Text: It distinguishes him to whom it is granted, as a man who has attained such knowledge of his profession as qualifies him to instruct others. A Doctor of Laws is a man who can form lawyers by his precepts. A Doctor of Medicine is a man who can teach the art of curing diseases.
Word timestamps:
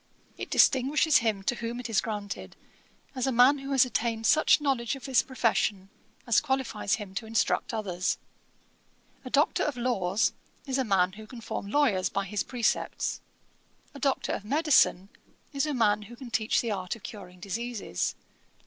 It 0.35 0.49
distinguishes 0.49 1.17
him 1.17 1.43
to 1.43 1.53
whom 1.57 1.79
it 1.79 1.87
is 1.87 2.01
granted, 2.01 2.55
as 3.13 3.27
a 3.27 3.31
man 3.31 3.59
who 3.59 3.69
has 3.71 3.85
attained 3.85 4.25
such 4.25 4.59
knowledge 4.59 4.95
of 4.95 5.05
his 5.05 5.21
profession 5.21 5.91
as 6.25 6.41
qualifies 6.41 6.95
him 6.95 7.13
to 7.13 7.27
instruct 7.27 7.71
others. 7.71 8.17
A 9.23 9.29
Doctor 9.29 9.61
of 9.61 9.77
Laws 9.77 10.33
is 10.65 10.79
a 10.79 10.83
man 10.83 11.11
who 11.11 11.27
can 11.27 11.39
form 11.39 11.69
lawyers 11.69 12.09
by 12.09 12.25
his 12.25 12.41
precepts. 12.43 13.21
A 13.93 13.99
Doctor 13.99 14.31
of 14.31 14.43
Medicine 14.43 15.09
is 15.53 15.67
a 15.67 15.73
man 15.75 16.01
who 16.01 16.15
can 16.15 16.31
teach 16.31 16.61
the 16.61 16.71
art 16.71 16.95
of 16.95 17.03
curing 17.03 17.39
diseases. 17.39 18.15